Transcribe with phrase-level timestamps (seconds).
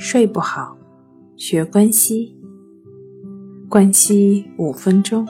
[0.00, 0.78] 睡不好，
[1.34, 2.32] 学关西。
[3.68, 5.26] 关西五分钟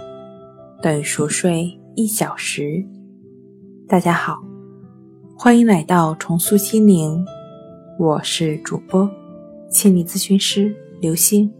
[0.83, 2.85] 等于熟睡一小时。
[3.88, 4.37] 大家好，
[5.35, 7.24] 欢迎来到重塑心灵，
[7.99, 9.10] 我是主播
[9.71, 11.50] 心理咨询师刘星。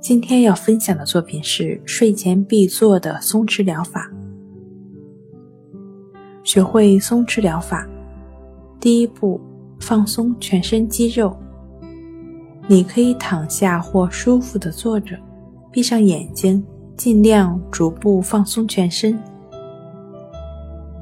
[0.00, 4.12] 今天要分享的作品是睡前必做的松弛疗法。
[6.44, 7.88] 学会松弛疗法，
[8.78, 9.40] 第一步，
[9.80, 11.34] 放松全身肌肉。
[12.70, 15.18] 你可以躺下或舒服的坐着，
[15.72, 16.64] 闭上眼睛，
[16.96, 19.20] 尽量逐步放松全身。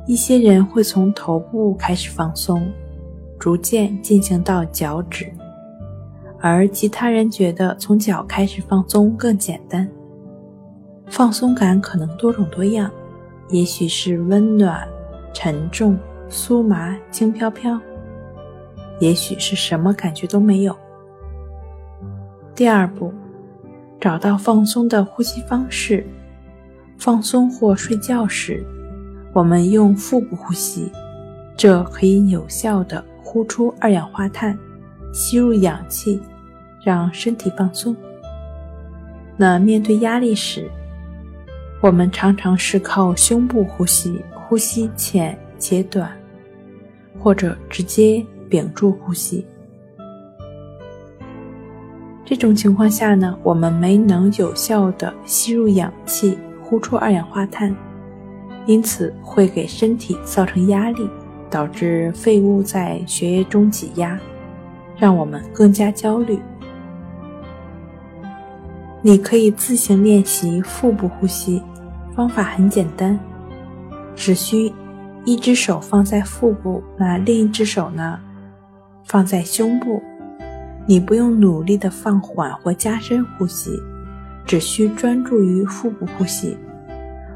[0.07, 2.67] 一些人会从头部开始放松，
[3.39, 5.31] 逐渐进行到脚趾，
[6.41, 9.87] 而其他人觉得从脚开始放松更简单。
[11.11, 12.91] 放松感可能多种多样，
[13.51, 14.89] 也许是温暖。
[15.35, 15.99] 沉重、
[16.31, 17.79] 酥麻、轻飘飘，
[19.01, 20.75] 也许是什么感觉都没有。
[22.59, 23.15] 第二步，
[24.01, 26.05] 找到放松的呼吸方式。
[26.97, 28.67] 放松或睡觉时，
[29.33, 30.91] 我们用腹部呼吸，
[31.57, 34.59] 这可以有效的呼出二氧化碳，
[35.13, 36.21] 吸入氧气，
[36.83, 37.95] 让身体放松。
[39.37, 40.69] 那面对压力时，
[41.81, 44.21] 我们常常是靠胸部呼吸。
[44.49, 46.11] 呼吸浅且短，
[47.21, 49.47] 或者直接屏住呼吸。
[52.29, 57.75] 这种情况下呢，我们没能有效的吸入氧气，呼出二氧化碳，
[58.67, 61.09] 因此会给身体造成压力，
[61.49, 64.21] 导致废物在血液中挤压，
[64.99, 66.39] 让我们更加焦虑。
[69.01, 71.63] 你可以自行练习腹部呼吸，
[72.15, 73.19] 方法很简单。
[74.15, 74.71] 只需
[75.25, 78.21] 一只手放在腹部，那另一只手呢，
[79.05, 80.03] 放在胸部。
[80.89, 83.79] 你不用努力的放缓或加深呼吸，
[84.47, 86.57] 只需专注于腹部呼吸。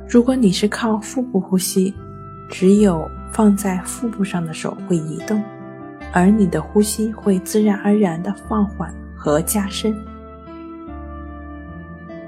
[0.09, 1.95] 如果你是靠腹部呼吸，
[2.49, 5.43] 只有放在腹部上的手会移动，
[6.15, 9.95] 而你的呼吸会自然而然的放缓和加深。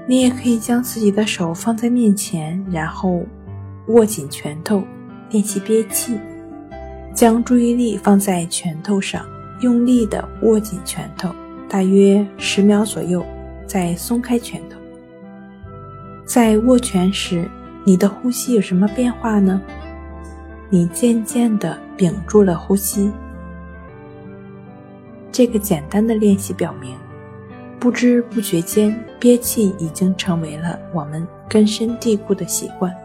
[0.05, 3.25] 你也可以将自己的手放在面前，然后。
[3.89, 4.83] 握紧拳头，
[5.29, 6.19] 练习憋气，
[7.13, 9.23] 将注意力放在拳头上，
[9.65, 11.33] 用力的握紧拳头，
[11.67, 13.25] 大约十秒左右，
[13.65, 14.77] 再松开拳头。
[16.23, 17.49] 在握拳时，
[17.83, 19.59] 你的呼吸有什么变化呢？
[20.69, 23.11] 你渐渐的屏住了呼吸。
[25.31, 26.95] 这个简单的练习表明，
[27.79, 32.95] 不知不觉间，憋气已经成为了我们根深蒂固的习惯。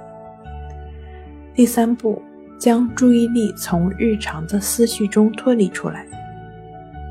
[1.54, 2.21] 第三步，
[2.59, 6.06] 将注意力从日常的思绪中脱离出来。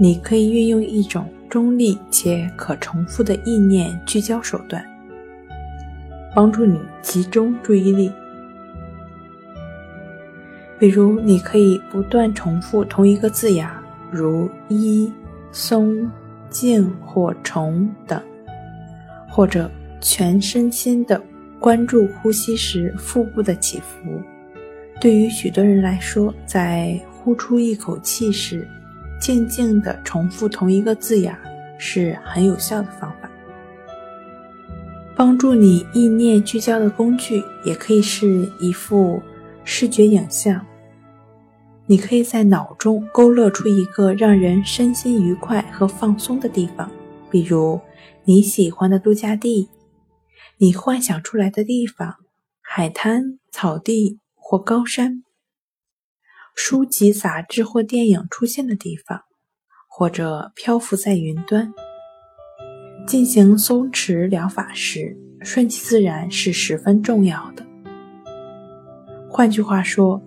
[0.01, 4.81] 你可以运用一种中立且可重复的意念聚焦手段，
[6.33, 8.09] 帮助你集中注意力。
[10.79, 13.69] 比如，你可以不断重复同一个字眼，
[14.09, 15.11] 如“一
[15.51, 16.09] ”“松
[16.49, 18.23] ”“静”或“虫”等，
[19.27, 21.21] 或者全身心的
[21.59, 24.21] 关注呼吸时腹部的起伏。
[25.01, 28.65] 对于许多人来说，在呼出一口气时，
[29.19, 31.37] 静静的重复同一个字眼
[31.77, 33.29] 是很有效的方法。
[35.15, 39.21] 帮助你意念聚焦的工具，也可以是一幅
[39.63, 40.65] 视觉影像。
[41.85, 46.89] 你可以在脑中勾勒出一个让人身心愉快和放松的地方，
[47.29, 47.79] 比如
[48.23, 49.69] 你喜欢的度假地，
[50.57, 52.15] 你幻想出来的地方，
[52.61, 54.19] 海滩、草地。
[54.51, 55.23] 或高山、
[56.61, 59.21] 书籍、杂志或电影出现的地方，
[59.87, 61.73] 或者漂浮在云端。
[63.07, 67.65] 进行松弛疗法时，顺其自然是十分重要的。
[69.29, 70.21] 换句话说，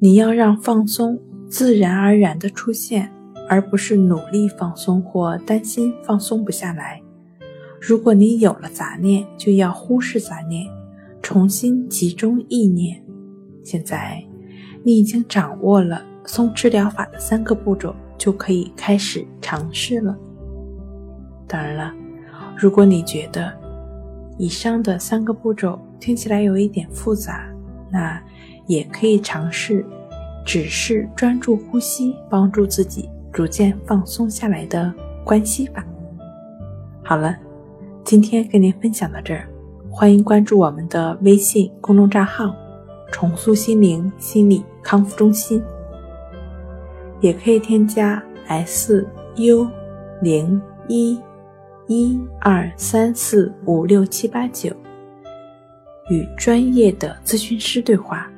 [0.00, 1.20] 你要让放松
[1.50, 3.12] 自然而然的出现，
[3.46, 6.98] 而不是努力放松或担心放松不下来。
[7.78, 10.66] 如果你有了杂念，就要忽视杂念。
[11.22, 13.04] 重新集中意念。
[13.62, 14.24] 现在，
[14.82, 20.16] 你已经掌握了松弛疗法的三个步骤，就可以开始尝试了。
[21.46, 21.92] 当然了，
[22.56, 23.52] 如果你觉得
[24.38, 27.46] 以上的三个步骤听起来有一点复杂，
[27.90, 28.22] 那
[28.66, 29.84] 也可以尝试
[30.46, 34.92] 只是专注呼吸，帮助自己逐渐放松下来的
[35.24, 35.84] 关系法。
[37.04, 37.36] 好了，
[38.04, 39.46] 今天跟您分享到这儿。
[39.90, 42.54] 欢迎关注我们的微信公众账号
[43.10, 45.62] “重塑心灵心理康复中心”，
[47.20, 49.06] 也可以添加 s
[49.36, 49.68] u
[50.22, 51.20] 零一
[51.86, 54.70] 一二三四五六七八九，
[56.08, 58.30] 与专业的咨询师对话，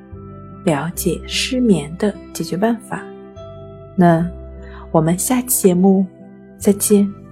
[0.65, 3.03] 了解失眠的解决办法。
[3.95, 4.27] 那
[4.91, 6.05] 我们下期节目
[6.57, 7.22] 再见。